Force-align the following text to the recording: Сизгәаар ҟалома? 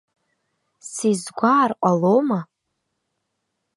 Сизгәаар 0.91 1.71
ҟалома? 1.81 2.39